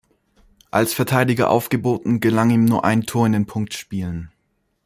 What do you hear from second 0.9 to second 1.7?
Verteidiger